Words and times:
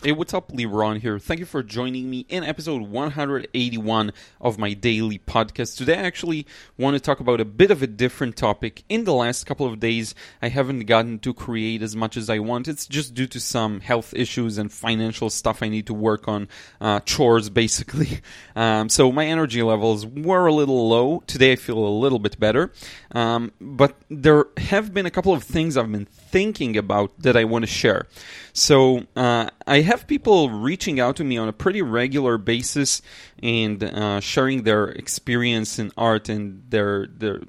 Hey, 0.00 0.12
what's 0.12 0.32
up, 0.32 0.52
Leron 0.52 1.00
here. 1.00 1.18
Thank 1.18 1.40
you 1.40 1.46
for 1.46 1.60
joining 1.60 2.08
me 2.08 2.24
in 2.28 2.44
episode 2.44 2.82
181 2.82 4.12
of 4.40 4.56
my 4.56 4.72
daily 4.72 5.18
podcast. 5.18 5.76
Today, 5.76 5.98
I 5.98 6.02
actually 6.02 6.46
want 6.78 6.94
to 6.94 7.00
talk 7.00 7.18
about 7.18 7.40
a 7.40 7.44
bit 7.44 7.72
of 7.72 7.82
a 7.82 7.88
different 7.88 8.36
topic. 8.36 8.84
In 8.88 9.02
the 9.02 9.12
last 9.12 9.44
couple 9.44 9.66
of 9.66 9.80
days, 9.80 10.14
I 10.40 10.50
haven't 10.50 10.86
gotten 10.86 11.18
to 11.18 11.34
create 11.34 11.82
as 11.82 11.96
much 11.96 12.16
as 12.16 12.30
I 12.30 12.38
want. 12.38 12.68
It's 12.68 12.86
just 12.86 13.12
due 13.12 13.26
to 13.26 13.40
some 13.40 13.80
health 13.80 14.14
issues 14.14 14.56
and 14.56 14.72
financial 14.72 15.30
stuff 15.30 15.64
I 15.64 15.68
need 15.68 15.86
to 15.88 15.94
work 15.94 16.28
on, 16.28 16.46
uh, 16.80 17.00
chores 17.00 17.50
basically. 17.50 18.20
Um, 18.54 18.88
so 18.88 19.12
my 19.12 19.24
energy 19.24 19.62
levels 19.62 20.04
were 20.04 20.46
a 20.46 20.52
little 20.52 20.88
low. 20.88 21.22
Today, 21.28 21.52
I 21.52 21.56
feel 21.56 21.78
a 21.78 21.94
little 22.00 22.18
bit 22.18 22.40
better. 22.40 22.72
Um, 23.12 23.52
but 23.60 23.94
there 24.08 24.46
have 24.56 24.92
been 24.92 25.06
a 25.06 25.12
couple 25.12 25.32
of 25.32 25.44
things 25.44 25.76
I've 25.76 25.90
been 25.92 26.06
thinking 26.06 26.76
about 26.76 27.12
that 27.20 27.36
I 27.36 27.44
want 27.44 27.62
to 27.62 27.70
share. 27.70 28.06
So 28.52 29.06
uh, 29.14 29.50
I 29.68 29.82
have 29.88 30.06
people 30.06 30.50
reaching 30.50 31.00
out 31.00 31.16
to 31.16 31.24
me 31.24 31.36
on 31.36 31.48
a 31.48 31.52
pretty 31.52 31.82
regular 31.82 32.38
basis 32.38 33.02
and 33.42 33.82
uh, 33.82 34.20
sharing 34.20 34.62
their 34.62 34.88
experience 34.88 35.78
in 35.78 35.90
art 35.96 36.28
and 36.28 36.62
their 36.70 37.06
their 37.06 37.40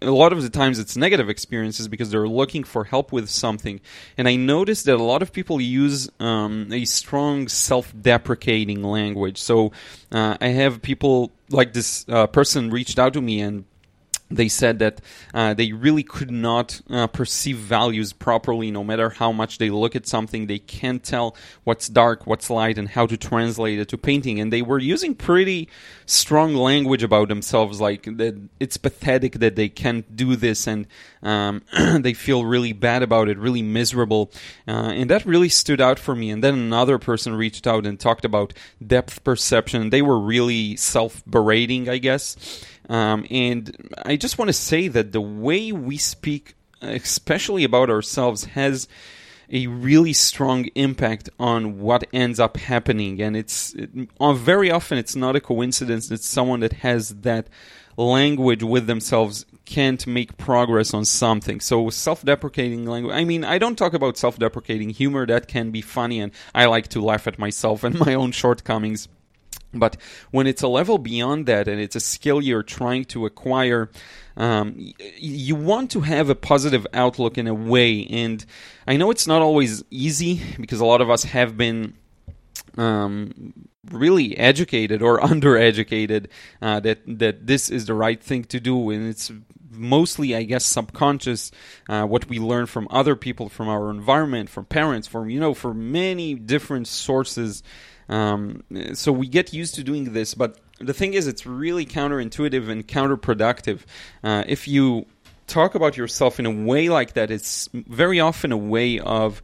a 0.00 0.10
lot 0.10 0.32
of 0.32 0.42
the 0.42 0.50
times 0.50 0.78
it's 0.78 0.96
negative 0.96 1.28
experiences 1.28 1.88
because 1.88 2.10
they're 2.10 2.28
looking 2.28 2.64
for 2.64 2.84
help 2.84 3.12
with 3.12 3.28
something. 3.28 3.80
And 4.18 4.28
I 4.28 4.36
noticed 4.36 4.86
that 4.86 4.96
a 4.96 5.02
lot 5.02 5.22
of 5.22 5.32
people 5.32 5.60
use 5.60 6.10
um, 6.18 6.68
a 6.72 6.84
strong 6.84 7.48
self-deprecating 7.48 8.82
language. 8.82 9.38
So 9.38 9.72
uh, 10.10 10.36
I 10.40 10.48
have 10.48 10.82
people 10.82 11.30
like 11.50 11.72
this 11.72 12.04
uh, 12.08 12.26
person 12.26 12.70
reached 12.70 12.98
out 12.98 13.12
to 13.12 13.20
me 13.20 13.40
and 13.40 13.64
they 14.36 14.48
said 14.48 14.78
that 14.80 15.00
uh, 15.34 15.54
they 15.54 15.72
really 15.72 16.02
could 16.02 16.30
not 16.30 16.80
uh, 16.90 17.06
perceive 17.06 17.56
values 17.56 18.12
properly 18.12 18.70
no 18.70 18.84
matter 18.84 19.10
how 19.10 19.32
much 19.32 19.58
they 19.58 19.70
look 19.70 19.94
at 19.94 20.06
something. 20.06 20.46
They 20.46 20.58
can't 20.58 21.02
tell 21.02 21.36
what's 21.64 21.88
dark 21.88 22.26
what's 22.26 22.50
light 22.50 22.78
and 22.78 22.88
how 22.88 23.06
to 23.06 23.16
translate 23.16 23.78
it 23.78 23.88
to 23.88 23.98
painting. 23.98 24.40
And 24.40 24.52
they 24.52 24.62
were 24.62 24.78
using 24.78 25.14
pretty 25.14 25.68
strong 26.06 26.54
language 26.54 27.02
about 27.02 27.28
themselves 27.28 27.80
like 27.80 28.04
that 28.04 28.40
it's 28.60 28.76
pathetic 28.76 29.34
that 29.34 29.56
they 29.56 29.68
can't 29.68 30.16
do 30.16 30.36
this 30.36 30.66
and 30.66 30.86
um, 31.22 31.62
they 32.00 32.14
feel 32.14 32.44
really 32.44 32.72
bad 32.72 33.02
about 33.02 33.28
it 33.28 33.38
really 33.38 33.62
miserable. 33.62 34.30
Uh, 34.66 34.92
and 34.94 35.10
that 35.10 35.24
really 35.24 35.48
stood 35.48 35.80
out 35.80 35.98
for 35.98 36.14
me. 36.14 36.30
And 36.30 36.42
then 36.42 36.54
another 36.54 36.98
person 36.98 37.34
reached 37.34 37.66
out 37.66 37.86
and 37.86 37.98
talked 37.98 38.24
about 38.24 38.52
depth 38.84 39.22
perception. 39.24 39.90
They 39.90 40.02
were 40.02 40.18
really 40.18 40.76
self-berating 40.76 41.88
i 41.88 41.98
guess 41.98 42.36
um, 42.88 43.26
and 43.30 43.94
I 44.04 44.16
just 44.16 44.38
want 44.38 44.48
to 44.48 44.52
say 44.52 44.88
that 44.88 45.12
the 45.12 45.20
way 45.20 45.72
we 45.72 45.96
speak, 45.96 46.54
especially 46.80 47.64
about 47.64 47.90
ourselves, 47.90 48.44
has 48.46 48.88
a 49.50 49.66
really 49.66 50.14
strong 50.14 50.64
impact 50.74 51.28
on 51.38 51.78
what 51.78 52.04
ends 52.12 52.40
up 52.40 52.56
happening. 52.56 53.20
And 53.20 53.36
it's 53.36 53.74
it, 53.74 53.90
uh, 54.18 54.32
very 54.32 54.70
often 54.70 54.98
it's 54.98 55.14
not 55.14 55.36
a 55.36 55.40
coincidence 55.40 56.08
that 56.08 56.22
someone 56.22 56.60
that 56.60 56.72
has 56.74 57.10
that 57.20 57.48
language 57.96 58.62
with 58.62 58.86
themselves 58.86 59.44
can't 59.66 60.06
make 60.06 60.36
progress 60.38 60.94
on 60.94 61.04
something. 61.04 61.60
So 61.60 61.90
self-deprecating 61.90 62.86
language. 62.86 63.14
I 63.14 63.24
mean, 63.24 63.44
I 63.44 63.58
don't 63.58 63.76
talk 63.76 63.92
about 63.92 64.16
self-deprecating 64.16 64.90
humor. 64.90 65.26
That 65.26 65.48
can 65.48 65.70
be 65.70 65.82
funny, 65.82 66.20
and 66.20 66.32
I 66.54 66.66
like 66.66 66.88
to 66.88 67.00
laugh 67.00 67.26
at 67.26 67.38
myself 67.38 67.84
and 67.84 67.98
my 68.06 68.14
own 68.14 68.32
shortcomings. 68.32 69.08
But 69.74 69.96
when 70.30 70.46
it's 70.46 70.62
a 70.62 70.68
level 70.68 70.98
beyond 70.98 71.46
that 71.46 71.68
and 71.68 71.80
it's 71.80 71.96
a 71.96 72.00
skill 72.00 72.42
you're 72.42 72.62
trying 72.62 73.04
to 73.06 73.26
acquire, 73.26 73.90
um, 74.36 74.74
you 75.18 75.54
want 75.54 75.90
to 75.92 76.00
have 76.00 76.28
a 76.28 76.34
positive 76.34 76.86
outlook 76.92 77.38
in 77.38 77.46
a 77.46 77.54
way. 77.54 78.06
And 78.06 78.44
I 78.86 78.96
know 78.96 79.10
it's 79.10 79.26
not 79.26 79.42
always 79.42 79.82
easy 79.90 80.40
because 80.58 80.80
a 80.80 80.84
lot 80.84 81.00
of 81.00 81.10
us 81.10 81.24
have 81.24 81.56
been 81.56 81.94
um, 82.76 83.52
really 83.90 84.36
educated 84.36 85.02
or 85.02 85.20
undereducated 85.32 86.26
uh, 86.60 86.80
that 86.80 87.00
that 87.06 87.46
this 87.46 87.70
is 87.70 87.86
the 87.86 87.94
right 87.94 88.22
thing 88.22 88.44
to 88.44 88.60
do, 88.60 88.90
and 88.90 89.08
it's 89.08 89.30
mostly, 89.72 90.36
I 90.36 90.42
guess, 90.44 90.64
subconscious. 90.64 91.50
Uh, 91.88 92.04
what 92.04 92.28
we 92.28 92.38
learn 92.38 92.66
from 92.66 92.86
other 92.90 93.16
people, 93.16 93.48
from 93.48 93.68
our 93.68 93.90
environment, 93.90 94.48
from 94.48 94.64
parents, 94.66 95.08
from 95.08 95.30
you 95.30 95.40
know, 95.40 95.54
from 95.54 95.92
many 95.92 96.34
different 96.34 96.88
sources. 96.88 97.62
Um, 98.08 98.62
so 98.94 99.12
we 99.12 99.26
get 99.26 99.52
used 99.52 99.74
to 99.76 99.82
doing 99.82 100.12
this, 100.12 100.34
but 100.34 100.58
the 100.78 100.92
thing 100.92 101.14
is, 101.14 101.26
it's 101.26 101.46
really 101.46 101.86
counterintuitive 101.86 102.68
and 102.68 102.86
counterproductive. 102.86 103.80
Uh, 104.22 104.44
if 104.46 104.66
you 104.66 105.06
talk 105.46 105.74
about 105.74 105.96
yourself 105.96 106.38
in 106.38 106.46
a 106.46 106.50
way 106.50 106.88
like 106.88 107.14
that, 107.14 107.30
it's 107.30 107.68
very 107.72 108.20
often 108.20 108.52
a 108.52 108.56
way 108.56 108.98
of 108.98 109.42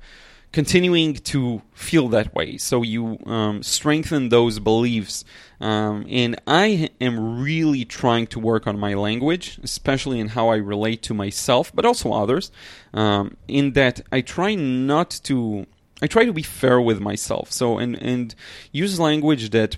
continuing 0.52 1.14
to 1.14 1.62
feel 1.72 2.08
that 2.08 2.34
way. 2.34 2.56
So 2.56 2.82
you 2.82 3.18
um, 3.26 3.62
strengthen 3.62 4.28
those 4.30 4.58
beliefs. 4.58 5.24
Um, 5.60 6.06
and 6.08 6.40
I 6.46 6.90
am 7.00 7.42
really 7.42 7.84
trying 7.84 8.28
to 8.28 8.40
work 8.40 8.66
on 8.66 8.78
my 8.78 8.94
language, 8.94 9.58
especially 9.62 10.20
in 10.20 10.28
how 10.28 10.48
I 10.48 10.56
relate 10.56 11.02
to 11.02 11.14
myself, 11.14 11.70
but 11.74 11.84
also 11.84 12.12
others, 12.12 12.50
um, 12.94 13.36
in 13.46 13.72
that 13.72 14.00
I 14.10 14.20
try 14.20 14.54
not 14.54 15.10
to 15.24 15.66
I 16.00 16.06
try 16.06 16.24
to 16.24 16.32
be 16.32 16.42
fair 16.42 16.80
with 16.80 17.00
myself. 17.00 17.50
So 17.50 17.78
and 17.78 18.00
and 18.00 18.34
use 18.72 19.00
language 19.00 19.50
that 19.50 19.76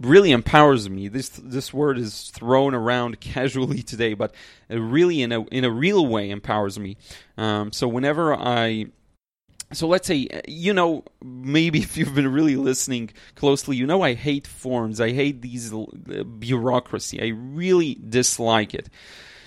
really 0.00 0.32
empowers 0.32 0.90
me. 0.90 1.08
This 1.08 1.28
this 1.28 1.72
word 1.72 1.98
is 1.98 2.30
thrown 2.30 2.74
around 2.74 3.20
casually 3.20 3.82
today, 3.82 4.14
but 4.14 4.34
really 4.68 5.22
in 5.22 5.32
a 5.32 5.42
in 5.44 5.64
a 5.64 5.70
real 5.70 6.06
way 6.06 6.30
empowers 6.30 6.78
me. 6.78 6.96
Um, 7.38 7.72
so 7.72 7.88
whenever 7.88 8.34
I 8.34 8.86
so 9.72 9.86
let's 9.86 10.06
say 10.06 10.28
you 10.46 10.72
know 10.72 11.04
maybe 11.22 11.78
if 11.86 11.96
you've 11.96 12.14
been 12.14 12.32
really 12.32 12.56
listening 12.56 13.10
closely 13.34 13.76
you 13.76 13.86
know 13.86 14.02
i 14.02 14.14
hate 14.14 14.46
forms 14.46 15.00
i 15.00 15.10
hate 15.12 15.42
these 15.42 15.72
uh, 15.72 15.84
bureaucracy 16.38 17.20
i 17.22 17.28
really 17.28 17.98
dislike 18.08 18.74
it 18.74 18.88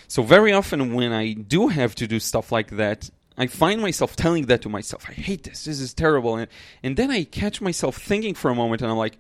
so 0.08 0.24
very 0.24 0.52
often 0.52 0.94
when 0.94 1.12
i 1.12 1.34
do 1.34 1.68
have 1.68 1.96
to 1.96 2.08
do 2.08 2.20
stuff 2.20 2.52
like 2.52 2.72
that 2.72 3.10
I 3.38 3.48
find 3.48 3.82
myself 3.82 4.16
telling 4.16 4.46
that 4.46 4.62
to 4.62 4.70
myself. 4.70 5.06
I 5.10 5.14
hate 5.14 5.44
this. 5.44 5.66
This 5.66 5.82
is 5.82 5.94
terrible. 5.94 6.38
And, 6.38 6.48
and 6.82 6.96
then 6.96 7.12
I 7.12 7.26
catch 7.26 7.60
myself 7.60 7.98
thinking 7.98 8.34
for 8.34 8.50
a 8.50 8.56
moment 8.56 8.82
and 8.82 8.90
I'm 8.90 8.98
like, 8.98 9.18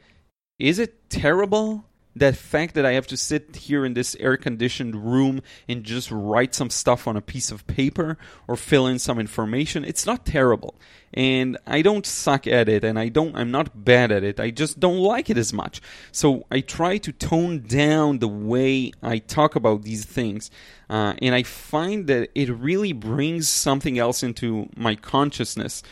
is 0.57 0.79
it 0.79 1.09
terrible? 1.09 1.85
That 2.15 2.37
fact 2.37 2.75
that 2.75 2.85
I 2.85 2.93
have 2.93 3.07
to 3.07 3.17
sit 3.17 3.55
here 3.55 3.85
in 3.85 3.93
this 3.93 4.15
air 4.19 4.37
conditioned 4.37 4.95
room 4.95 5.41
and 5.67 5.83
just 5.83 6.09
write 6.11 6.55
some 6.55 6.69
stuff 6.69 7.07
on 7.07 7.17
a 7.17 7.21
piece 7.21 7.51
of 7.51 7.67
paper 7.67 8.17
or 8.47 8.55
fill 8.55 8.87
in 8.87 8.99
some 8.99 9.19
information, 9.19 9.83
it's 9.83 10.05
not 10.05 10.25
terrible. 10.25 10.75
And 11.13 11.57
I 11.67 11.81
don't 11.81 12.05
suck 12.05 12.47
at 12.47 12.69
it 12.69 12.83
and 12.83 12.97
I 12.97 13.09
don't 13.09 13.35
I'm 13.35 13.51
not 13.51 13.85
bad 13.85 14.11
at 14.11 14.23
it. 14.23 14.39
I 14.39 14.49
just 14.51 14.79
don't 14.79 14.99
like 14.99 15.29
it 15.29 15.37
as 15.37 15.51
much. 15.53 15.81
So 16.11 16.45
I 16.49 16.61
try 16.61 16.97
to 16.99 17.11
tone 17.11 17.61
down 17.61 18.19
the 18.19 18.27
way 18.27 18.91
I 19.01 19.17
talk 19.19 19.55
about 19.55 19.83
these 19.83 20.05
things. 20.05 20.51
Uh, 20.89 21.15
and 21.21 21.33
I 21.33 21.43
find 21.43 22.07
that 22.07 22.29
it 22.35 22.49
really 22.49 22.93
brings 22.93 23.49
something 23.49 23.97
else 23.97 24.23
into 24.23 24.69
my 24.75 24.95
consciousness 24.95 25.83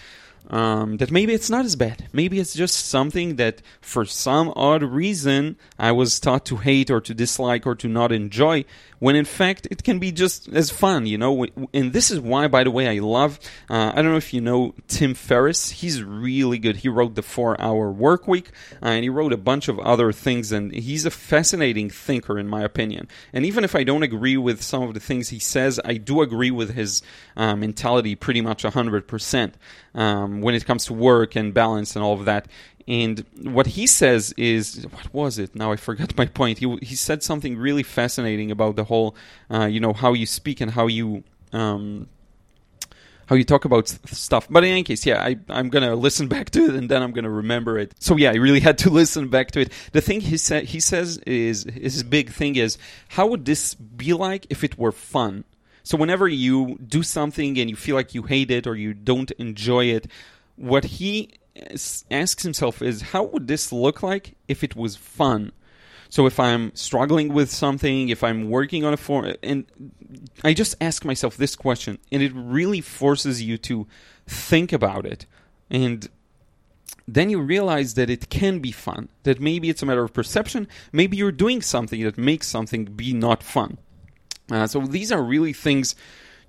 um, 0.49 0.97
that 0.97 1.11
maybe 1.11 1.33
it's 1.33 1.49
not 1.49 1.65
as 1.65 1.75
bad. 1.75 2.07
Maybe 2.13 2.39
it's 2.39 2.53
just 2.53 2.87
something 2.87 3.37
that, 3.37 3.61
for 3.81 4.05
some 4.05 4.51
odd 4.55 4.83
reason, 4.83 5.57
I 5.79 5.91
was 5.91 6.19
taught 6.19 6.45
to 6.47 6.57
hate 6.57 6.91
or 6.91 7.01
to 7.01 7.13
dislike 7.13 7.65
or 7.65 7.75
to 7.75 7.87
not 7.87 8.11
enjoy, 8.11 8.65
when 8.99 9.15
in 9.15 9.25
fact 9.25 9.67
it 9.71 9.83
can 9.83 9.99
be 9.99 10.11
just 10.11 10.47
as 10.49 10.69
fun, 10.69 11.05
you 11.05 11.17
know. 11.17 11.45
And 11.73 11.93
this 11.93 12.11
is 12.11 12.19
why, 12.19 12.47
by 12.47 12.63
the 12.63 12.71
way, 12.71 12.87
I 12.87 12.99
love. 12.99 13.39
Uh, 13.69 13.91
I 13.93 14.01
don't 14.01 14.11
know 14.11 14.17
if 14.17 14.33
you 14.33 14.41
know 14.41 14.75
Tim 14.87 15.13
Ferriss. 15.13 15.71
He's 15.71 16.03
really 16.03 16.59
good. 16.59 16.77
He 16.77 16.89
wrote 16.89 17.15
the 17.15 17.21
Four 17.21 17.59
Hour 17.59 17.91
Work 17.91 18.27
Week, 18.27 18.49
uh, 18.81 18.87
and 18.87 19.03
he 19.03 19.09
wrote 19.09 19.33
a 19.33 19.37
bunch 19.37 19.67
of 19.67 19.79
other 19.79 20.11
things. 20.11 20.51
And 20.51 20.73
he's 20.73 21.05
a 21.05 21.11
fascinating 21.11 21.89
thinker, 21.89 22.37
in 22.37 22.47
my 22.47 22.63
opinion. 22.63 23.07
And 23.31 23.45
even 23.45 23.63
if 23.63 23.75
I 23.75 23.83
don't 23.83 24.03
agree 24.03 24.37
with 24.37 24.61
some 24.61 24.83
of 24.83 24.93
the 24.93 24.99
things 24.99 25.29
he 25.29 25.39
says, 25.39 25.79
I 25.83 25.95
do 25.95 26.21
agree 26.21 26.51
with 26.51 26.73
his 26.73 27.01
uh, 27.35 27.55
mentality 27.55 28.15
pretty 28.15 28.41
much 28.41 28.63
hundred 28.63 29.07
percent 29.07 29.55
um, 30.33 30.41
when 30.41 30.55
it 30.55 30.66
comes 30.66 30.85
to 30.85 30.94
work 30.94 31.35
and 31.35 31.53
balance 31.53 31.95
and 31.95 32.03
all 32.03 32.13
of 32.13 32.25
that. 32.25 32.47
And 32.87 33.25
what 33.41 33.67
he 33.67 33.87
says 33.87 34.34
is, 34.35 34.85
what 34.91 35.13
was 35.13 35.40
it? 35.40 35.55
Now 35.55 35.72
I 35.72 35.78
forgot 35.78 36.17
my 36.17 36.25
point. 36.25 36.59
He 36.59 36.78
he 36.81 36.96
said 36.96 37.23
something 37.23 37.58
really 37.58 37.84
fascinating 37.84 38.52
about 38.52 38.75
the 38.75 38.84
whole, 38.84 39.16
uh, 39.49 39.66
you 39.66 39.79
know, 39.79 39.93
how 39.93 40.13
you 40.13 40.25
speak 40.25 40.61
and 40.61 40.72
how 40.72 40.87
you. 40.87 41.23
Um, 41.52 42.08
how 43.28 43.37
you 43.37 43.46
talk 43.46 43.63
about 43.63 43.87
stuff. 43.87 44.47
But 44.49 44.66
in 44.66 44.72
any 44.72 44.84
case, 44.84 45.05
yeah, 45.05 45.23
I, 45.23 45.37
I'm 45.47 45.69
gonna 45.69 45.96
listen 45.96 46.28
back 46.35 46.49
to 46.52 46.66
it 46.66 46.75
and 46.75 46.90
then 46.90 47.02
I'm 47.02 47.11
gonna 47.11 47.29
remember 47.29 47.79
it. 47.79 47.93
So 47.99 48.17
yeah, 48.17 48.31
I 48.31 48.35
really 48.35 48.59
had 48.59 48.78
to 48.79 48.90
listen 49.02 49.29
back 49.29 49.52
to 49.52 49.61
it. 49.61 49.72
The 49.93 50.02
thing 50.02 50.19
he 50.19 50.35
said, 50.35 50.66
he 50.66 50.81
says 50.81 51.19
is 51.19 51.63
his 51.63 52.03
big 52.03 52.31
thing 52.31 52.58
is 52.58 52.78
how 53.08 53.28
would 53.28 53.46
this 53.46 53.75
be 53.75 54.11
like 54.13 54.47
if 54.49 54.63
it 54.63 54.78
were 54.78 54.91
fun? 54.91 55.46
So 55.84 55.97
whenever 55.97 56.28
you 56.28 56.78
do 56.85 57.03
something 57.03 57.59
and 57.59 57.70
you 57.70 57.76
feel 57.76 57.96
like 57.96 58.16
you 58.16 58.24
hate 58.24 58.50
it 58.50 58.66
or 58.66 58.76
you 58.76 58.94
don't 58.94 59.32
enjoy 59.32 59.85
it, 59.85 60.08
what 60.56 60.85
he 60.85 61.32
asks 62.09 62.44
himself 62.44 62.82
is 62.82 63.02
how 63.02 63.24
would 63.24 63.47
this 63.47 63.72
look 63.72 64.02
like 64.02 64.35
if 64.47 64.64
it 64.64 64.76
was 64.76 64.96
fun? 64.96 65.52
So 66.09 66.26
if 66.26 66.40
I'm 66.40 66.74
struggling 66.76 67.34
with 67.34 67.52
something, 67.52 68.09
if 68.09 68.24
I'm 68.24 68.50
working 68.50 68.85
on 68.85 68.94
a 68.94 68.97
form, 68.97 69.34
and 69.41 69.66
I 70.44 70.53
just 70.53 70.76
ask 70.80 71.03
myself 71.03 71.38
this 71.38 71.56
question, 71.56 71.97
and 72.12 72.22
it 72.22 72.32
really 72.35 72.82
forces 72.82 73.41
you 73.41 73.58
to 73.59 73.88
think 74.28 74.72
about 74.72 75.06
it. 75.06 75.26
And 75.72 76.08
then 77.08 77.30
you 77.30 77.41
realize 77.41 77.96
that 77.96 78.12
it 78.12 78.30
can 78.30 78.59
be 78.59 78.72
fun. 78.72 79.09
That 79.24 79.41
maybe 79.41 79.70
it's 79.70 79.82
a 79.82 79.85
matter 79.88 80.03
of 80.03 80.14
perception. 80.14 80.68
Maybe 80.91 81.18
you're 81.18 81.32
doing 81.32 81.62
something 81.62 82.02
that 82.03 82.18
makes 82.18 82.47
something 82.47 82.85
be 82.85 83.12
not 83.12 83.41
fun. 83.41 83.80
Uh, 84.51 84.67
so 84.67 84.81
these 84.81 85.11
are 85.11 85.22
really 85.22 85.53
things 85.53 85.95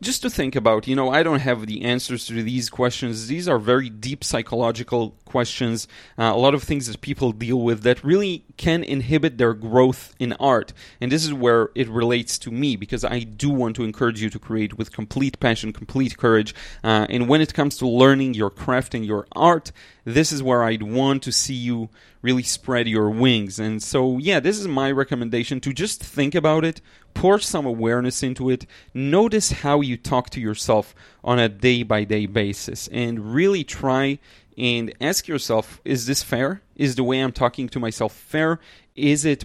just 0.00 0.23
to 0.23 0.31
think 0.31 0.56
about. 0.56 0.87
You 0.87 0.96
know, 0.96 1.11
I 1.11 1.23
don't 1.23 1.41
have 1.41 1.67
the 1.67 1.82
answers 1.82 2.26
to 2.26 2.43
these 2.43 2.70
questions. 2.70 3.26
These 3.26 3.49
are 3.49 3.58
very 3.58 3.88
deep 3.88 4.25
psychological 4.25 5.17
questions, 5.25 5.88
uh, 6.17 6.31
a 6.32 6.37
lot 6.37 6.55
of 6.55 6.62
things 6.62 6.87
that 6.87 7.00
people 7.00 7.32
deal 7.32 7.61
with 7.61 7.82
that 7.82 8.05
really 8.05 8.44
can 8.56 8.85
inhibit 8.85 9.37
their 9.38 9.55
growth 9.55 10.14
in 10.20 10.32
art. 10.35 10.73
And 11.00 11.11
this 11.11 11.25
is 11.25 11.35
where 11.35 11.70
it 11.75 11.88
relates 11.88 12.38
to 12.41 12.50
me 12.52 12.76
because 12.76 13.05
I 13.05 13.20
do 13.20 13.50
want 13.50 13.75
to 13.76 13.85
encourage 13.85 14.23
you 14.23 14.31
to 14.31 14.38
create 14.38 14.79
with 14.79 14.93
complete 14.93 15.40
passion, 15.40 15.73
complete 15.73 16.17
courage. 16.17 16.55
Uh, 16.85 17.06
and 17.11 17.29
when 17.29 17.40
it 17.40 17.55
comes 17.55 17.76
to 17.79 17.88
learning 17.88 18.35
your 18.35 18.50
craft 18.50 18.94
and 18.94 19.05
your 19.05 19.26
art, 19.32 19.73
this 20.05 20.31
is 20.31 20.43
where 20.43 20.62
I'd 20.62 20.82
want 20.82 21.23
to 21.25 21.32
see 21.32 21.55
you 21.55 21.88
really 22.23 22.43
spread 22.43 22.88
your 22.88 23.11
wings. 23.11 23.58
And 23.58 23.82
so, 23.82 24.19
yeah, 24.19 24.40
this 24.40 24.58
is 24.58 24.69
my 24.69 24.90
recommendation 24.90 25.61
to 25.61 25.73
just 25.73 26.02
think 26.02 26.35
about 26.35 26.64
it, 26.64 26.81
pour 27.14 27.38
some 27.38 27.64
awareness 27.66 28.22
into 28.22 28.50
it, 28.50 28.66
notice 28.93 29.52
how 29.52 29.81
you 29.81 29.96
talk 29.96 30.31
to 30.31 30.40
yourself 30.40 30.94
on 31.22 31.38
a 31.38 31.49
day 31.49 31.82
by 31.82 32.05
day 32.05 32.26
basis, 32.26 32.88
and 32.88 33.34
really 33.34 33.64
try 33.64 34.19
and 34.56 34.93
ask 35.00 35.26
yourself 35.26 35.81
is 35.84 36.06
this 36.06 36.22
fair? 36.22 36.61
Is 36.76 36.96
the 36.96 37.05
way 37.05 37.20
I'm 37.20 37.32
talking 37.32 37.69
to 37.70 37.81
myself 37.81 38.12
fair? 38.12 38.61
Is 38.94 39.25
it. 39.25 39.44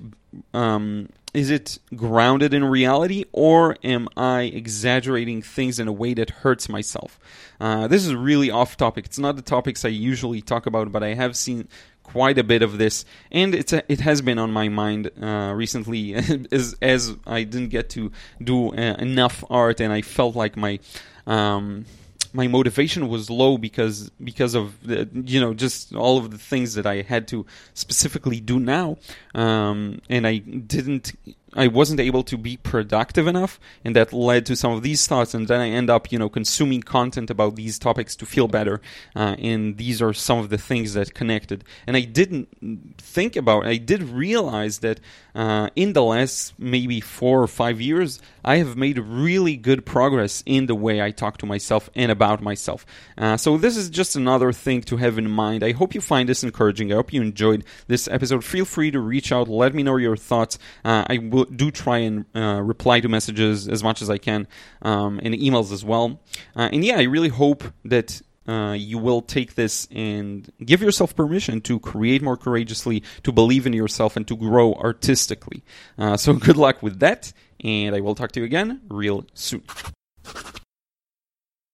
Um, 0.53 1.09
is 1.33 1.51
it 1.51 1.77
grounded 1.95 2.53
in 2.55 2.65
reality 2.65 3.25
or 3.31 3.77
am 3.83 4.07
I 4.17 4.43
exaggerating 4.43 5.43
things 5.43 5.79
in 5.79 5.87
a 5.87 5.91
way 5.91 6.15
that 6.15 6.29
hurts 6.29 6.67
myself? 6.67 7.19
Uh, 7.59 7.87
this 7.87 8.05
is 8.05 8.15
really 8.15 8.49
off 8.49 8.77
topic. 8.77 9.05
It's 9.05 9.19
not 9.19 9.35
the 9.35 9.43
topics 9.43 9.85
I 9.85 9.89
usually 9.89 10.41
talk 10.41 10.65
about, 10.65 10.91
but 10.91 11.03
I 11.03 11.13
have 11.13 11.37
seen 11.37 11.67
quite 12.11 12.37
a 12.37 12.43
bit 12.43 12.61
of 12.61 12.77
this, 12.77 13.05
and 13.31 13.53
it's 13.53 13.73
a, 13.73 13.83
it 13.91 13.99
has 14.01 14.21
been 14.21 14.39
on 14.39 14.51
my 14.51 14.67
mind 14.69 15.11
uh, 15.21 15.53
recently 15.55 16.13
as 16.51 16.75
as 16.81 17.15
I 17.25 17.43
didn't 17.43 17.69
get 17.69 17.89
to 17.91 18.11
do 18.43 18.69
uh, 18.73 18.95
enough 18.99 19.43
art, 19.49 19.79
and 19.79 19.93
I 19.93 20.01
felt 20.01 20.35
like 20.35 20.57
my 20.57 20.79
um, 21.27 21.85
my 22.33 22.47
motivation 22.47 23.07
was 23.09 23.29
low 23.29 23.57
because 23.57 24.09
because 24.23 24.55
of 24.55 24.81
the, 24.85 25.07
you 25.13 25.39
know 25.39 25.53
just 25.53 25.95
all 25.95 26.17
of 26.17 26.31
the 26.31 26.37
things 26.37 26.73
that 26.75 26.85
I 26.85 27.01
had 27.01 27.27
to 27.29 27.45
specifically 27.73 28.39
do 28.39 28.59
now, 28.59 28.97
um, 29.35 30.01
and 30.09 30.25
I 30.27 30.37
didn't 30.37 31.13
I 31.55 31.67
wasn't 31.67 31.99
able 31.99 32.23
to 32.23 32.37
be 32.37 32.57
productive 32.57 33.27
enough, 33.27 33.59
and 33.83 33.95
that 33.95 34.13
led 34.13 34.45
to 34.47 34.55
some 34.55 34.71
of 34.71 34.83
these 34.83 35.07
thoughts. 35.07 35.33
And 35.33 35.47
then 35.47 35.59
I 35.59 35.69
end 35.69 35.89
up, 35.89 36.11
you 36.11 36.19
know, 36.19 36.29
consuming 36.29 36.81
content 36.81 37.29
about 37.29 37.55
these 37.55 37.79
topics 37.79 38.15
to 38.17 38.25
feel 38.25 38.47
better. 38.47 38.81
Uh, 39.15 39.35
and 39.39 39.77
these 39.77 40.01
are 40.01 40.13
some 40.13 40.39
of 40.39 40.49
the 40.49 40.57
things 40.57 40.93
that 40.93 41.13
connected. 41.13 41.63
And 41.87 41.97
I 41.97 42.01
didn't 42.01 42.97
think 42.97 43.35
about. 43.35 43.65
I 43.65 43.77
did 43.77 44.03
realize 44.03 44.79
that 44.79 44.99
uh, 45.33 45.69
in 45.75 45.93
the 45.93 46.03
last 46.03 46.53
maybe 46.59 46.99
four 47.01 47.41
or 47.41 47.47
five 47.47 47.81
years, 47.81 48.19
I 48.43 48.57
have 48.57 48.75
made 48.77 48.99
really 48.99 49.55
good 49.55 49.85
progress 49.85 50.43
in 50.45 50.65
the 50.65 50.75
way 50.75 51.01
I 51.01 51.11
talk 51.11 51.37
to 51.39 51.45
myself 51.45 51.89
and 51.95 52.11
about 52.11 52.41
myself. 52.41 52.85
Uh, 53.17 53.37
so 53.37 53.57
this 53.57 53.77
is 53.77 53.89
just 53.89 54.15
another 54.15 54.51
thing 54.51 54.81
to 54.83 54.97
have 54.97 55.17
in 55.17 55.29
mind. 55.29 55.63
I 55.63 55.71
hope 55.71 55.93
you 55.95 56.01
find 56.01 56.29
this 56.29 56.43
encouraging. 56.43 56.91
I 56.91 56.95
hope 56.95 57.13
you 57.13 57.21
enjoyed 57.21 57.63
this 57.87 58.07
episode. 58.07 58.43
Feel 58.43 58.65
free 58.65 58.91
to 58.91 58.99
reach 58.99 59.31
out. 59.31 59.47
Let 59.47 59.73
me 59.73 59.83
know 59.83 59.97
your 59.97 60.17
thoughts. 60.17 60.57
Uh, 60.83 61.05
I 61.09 61.17
will 61.17 61.38
do 61.45 61.71
try 61.71 61.99
and 61.99 62.25
uh, 62.35 62.61
reply 62.61 62.99
to 62.99 63.09
messages 63.09 63.67
as 63.67 63.83
much 63.83 64.01
as 64.01 64.09
I 64.09 64.17
can 64.17 64.47
um, 64.81 65.19
and 65.23 65.33
emails 65.33 65.71
as 65.71 65.83
well. 65.83 66.19
Uh, 66.55 66.69
and 66.71 66.83
yeah, 66.83 66.97
I 66.97 67.03
really 67.03 67.29
hope 67.29 67.63
that 67.85 68.21
uh, 68.47 68.73
you 68.73 68.97
will 68.97 69.21
take 69.21 69.55
this 69.55 69.87
and 69.91 70.51
give 70.65 70.81
yourself 70.81 71.15
permission 71.15 71.61
to 71.61 71.79
create 71.79 72.21
more 72.21 72.35
courageously, 72.35 73.03
to 73.23 73.31
believe 73.31 73.67
in 73.67 73.73
yourself, 73.73 74.15
and 74.15 74.27
to 74.27 74.35
grow 74.35 74.73
artistically. 74.75 75.63
Uh, 75.97 76.17
so 76.17 76.33
good 76.47 76.57
luck 76.57 76.81
with 76.81 76.99
that, 76.99 77.31
and 77.63 77.95
I 77.95 77.99
will 77.99 78.15
talk 78.15 78.31
to 78.33 78.39
you 78.39 78.45
again 78.45 78.81
real 78.89 79.25
soon. 79.33 79.63